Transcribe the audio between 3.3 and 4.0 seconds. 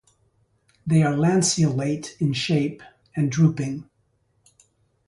drooping.